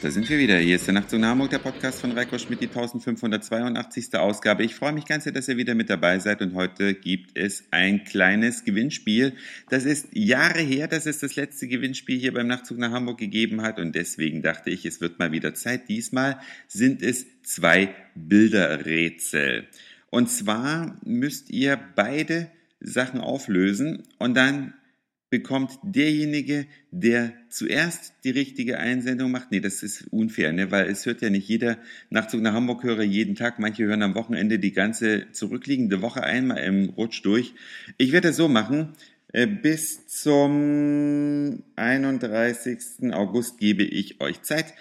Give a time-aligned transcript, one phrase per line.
[0.00, 0.56] da sind wir wieder.
[0.56, 4.14] Hier ist der Nachtzug nach Hamburg, der Podcast von Reiko Schmidt, die 1582.
[4.14, 4.64] Ausgabe.
[4.64, 7.64] Ich freue mich ganz sehr, dass ihr wieder mit dabei seid und heute gibt es
[7.70, 9.34] ein kleines Gewinnspiel.
[9.68, 13.60] Das ist Jahre her, dass es das letzte Gewinnspiel hier beim Nachtzug nach Hamburg gegeben
[13.60, 15.90] hat und deswegen dachte ich, es wird mal wieder Zeit.
[15.90, 19.68] Diesmal sind es zwei Bilderrätsel.
[20.08, 22.50] Und zwar müsst ihr beide
[22.80, 24.72] Sachen auflösen und dann
[25.30, 29.50] bekommt derjenige, der zuerst die richtige Einsendung macht.
[29.50, 30.70] Nee, das ist unfair, ne?
[30.70, 31.78] weil es hört ja nicht jeder
[32.08, 33.58] Nachzug nach Hamburg-Hörer jeden Tag.
[33.58, 37.54] Manche hören am Wochenende die ganze zurückliegende Woche einmal im Rutsch durch.
[37.98, 38.94] Ich werde das so machen.
[39.32, 43.12] Äh, bis zum 31.
[43.12, 44.72] August gebe ich euch Zeit.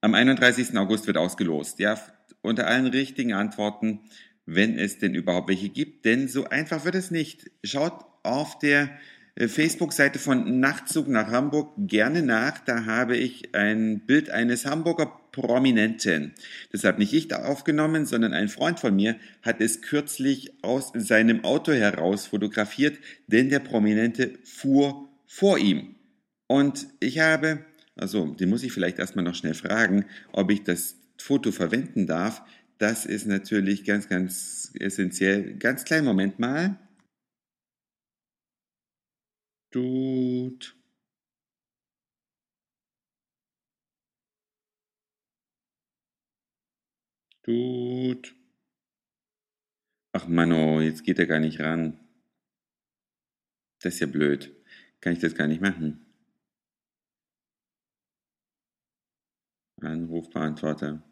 [0.00, 0.76] Am 31.
[0.76, 1.78] August wird ausgelost.
[1.78, 1.96] Ja,
[2.40, 4.00] unter allen richtigen Antworten,
[4.46, 6.04] wenn es denn überhaupt welche gibt.
[6.04, 7.52] Denn so einfach wird es nicht.
[7.62, 8.90] Schaut auf der
[9.38, 12.58] Facebook-Seite von Nachtzug nach Hamburg gerne nach.
[12.58, 16.34] Da habe ich ein Bild eines Hamburger Prominenten.
[16.70, 21.44] Das habe nicht ich aufgenommen, sondern ein Freund von mir hat es kürzlich aus seinem
[21.44, 25.94] Auto heraus fotografiert, denn der Prominente fuhr vor ihm.
[26.46, 27.64] Und ich habe,
[27.96, 32.42] also den muss ich vielleicht erstmal noch schnell fragen, ob ich das Foto verwenden darf.
[32.76, 35.54] Das ist natürlich ganz, ganz essentiell.
[35.54, 36.76] Ganz kleinen Moment mal.
[39.72, 40.76] Tut.
[47.42, 48.36] Tut.
[50.12, 51.98] Ach Mano, jetzt geht er gar nicht ran.
[53.80, 54.54] Das ist ja blöd.
[55.00, 56.04] Kann ich das gar nicht machen?
[59.80, 61.02] Anrufbeantworter.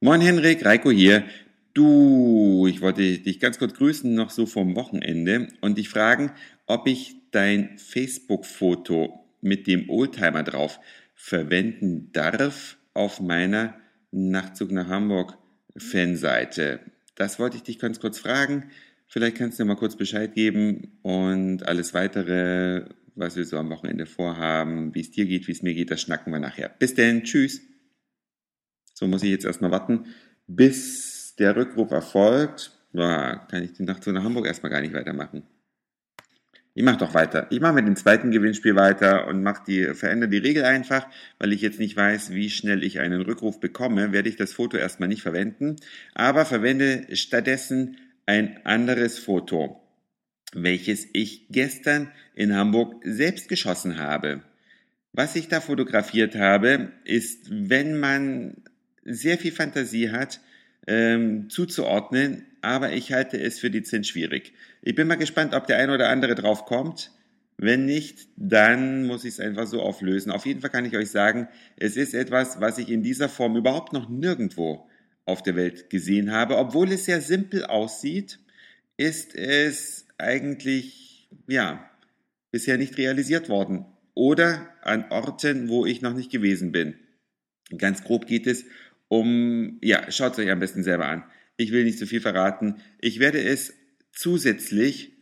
[0.00, 1.28] Moin Henrik, Reiko hier.
[1.74, 6.30] Du, ich wollte dich ganz kurz grüßen, noch so vom Wochenende und dich fragen,
[6.66, 10.78] ob ich dein Facebook-Foto mit dem Oldtimer drauf
[11.16, 13.74] verwenden darf auf meiner
[14.12, 15.36] Nachtzug nach Hamburg
[15.76, 16.78] Fanseite.
[17.16, 18.70] Das wollte ich dich ganz kurz fragen.
[19.08, 22.84] Vielleicht kannst du mir mal kurz Bescheid geben und alles weitere,
[23.16, 26.00] was wir so am Wochenende vorhaben, wie es dir geht, wie es mir geht, das
[26.00, 26.68] schnacken wir nachher.
[26.78, 27.60] Bis denn, tschüss.
[28.94, 30.06] So muss ich jetzt erstmal warten,
[30.46, 35.42] bis der Rückruf erfolgt, ja, kann ich die Nacht nach Hamburg erstmal gar nicht weitermachen.
[36.76, 37.46] Ich mache doch weiter.
[37.50, 41.06] Ich mache mit dem zweiten Gewinnspiel weiter und mach die, verändere die Regel einfach,
[41.38, 44.76] weil ich jetzt nicht weiß, wie schnell ich einen Rückruf bekomme, werde ich das Foto
[44.76, 45.76] erstmal nicht verwenden,
[46.14, 49.80] aber verwende stattdessen ein anderes Foto,
[50.52, 54.42] welches ich gestern in Hamburg selbst geschossen habe.
[55.12, 58.56] Was ich da fotografiert habe, ist, wenn man
[59.04, 60.40] sehr viel Fantasie hat,
[60.86, 64.52] ähm, zuzuordnen, aber ich halte es für dezent schwierig.
[64.82, 67.10] Ich bin mal gespannt, ob der eine oder andere drauf kommt.
[67.56, 70.32] Wenn nicht, dann muss ich es einfach so auflösen.
[70.32, 73.56] Auf jeden Fall kann ich euch sagen, es ist etwas, was ich in dieser Form
[73.56, 74.88] überhaupt noch nirgendwo
[75.24, 76.58] auf der Welt gesehen habe.
[76.58, 78.40] Obwohl es sehr simpel aussieht,
[78.96, 81.88] ist es eigentlich, ja,
[82.50, 83.86] bisher nicht realisiert worden.
[84.14, 86.94] Oder an Orten, wo ich noch nicht gewesen bin.
[87.78, 88.64] Ganz grob geht es
[89.14, 91.22] um, ja, schaut es euch am besten selber an.
[91.56, 92.76] Ich will nicht zu viel verraten.
[92.98, 93.74] Ich werde es
[94.12, 95.12] zusätzlich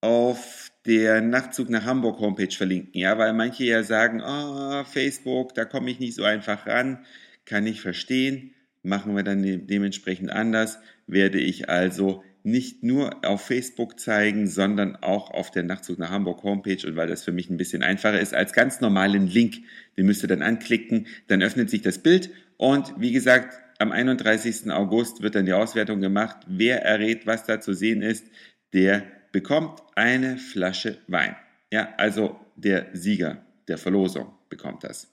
[0.00, 5.64] auf der Nachtzug nach Hamburg Homepage verlinken, ja, weil manche ja sagen, oh, Facebook, da
[5.64, 7.04] komme ich nicht so einfach ran,
[7.44, 8.54] kann ich verstehen,
[8.84, 10.78] machen wir dann dementsprechend anders,
[11.08, 16.44] werde ich also nicht nur auf Facebook zeigen, sondern auch auf der Nachtzug nach Hamburg
[16.44, 16.86] Homepage.
[16.86, 19.56] Und weil das für mich ein bisschen einfacher ist, als ganz normalen Link,
[19.96, 24.70] den müsst ihr dann anklicken, dann öffnet sich das Bild und wie gesagt, am 31.
[24.70, 26.38] August wird dann die Auswertung gemacht.
[26.46, 28.26] Wer errät, was da zu sehen ist,
[28.72, 29.02] der
[29.32, 31.36] bekommt eine Flasche Wein.
[31.70, 35.08] Ja, also der Sieger der Verlosung bekommt das.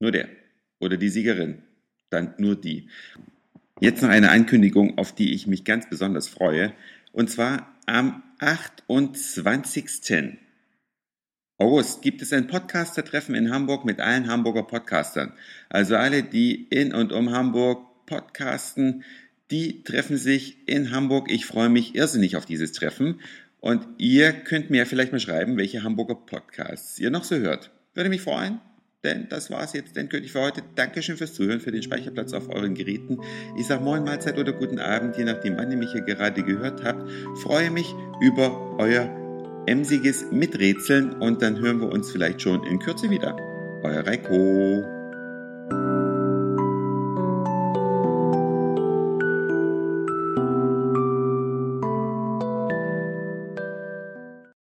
[0.00, 0.28] Nur der.
[0.78, 1.62] Oder die Siegerin.
[2.10, 2.88] Dann nur die.
[3.80, 6.72] Jetzt noch eine Ankündigung, auf die ich mich ganz besonders freue.
[7.12, 10.38] Und zwar am 28.
[11.58, 15.32] August gibt es ein Podcaster-Treffen in Hamburg mit allen Hamburger Podcastern.
[15.70, 19.04] Also alle, die in und um Hamburg podcasten,
[19.50, 21.30] die treffen sich in Hamburg.
[21.30, 23.20] Ich freue mich irrsinnig auf dieses Treffen.
[23.58, 27.70] Und ihr könnt mir vielleicht mal schreiben, welche Hamburger Podcasts ihr noch so hört.
[27.94, 28.60] Würde mich freuen.
[29.02, 30.62] Denn das war's jetzt endgültig für heute.
[30.74, 33.18] Dankeschön fürs Zuhören, für den Speicherplatz auf euren Geräten.
[33.56, 36.84] Ich sage Moin, Mahlzeit oder guten Abend, je nachdem, wann ihr mich hier gerade gehört
[36.84, 37.10] habt.
[37.38, 39.25] Freue mich über euer
[39.66, 43.36] emsiges Miträtseln und dann hören wir uns vielleicht schon in Kürze wieder.
[43.82, 44.95] Euer Reiko.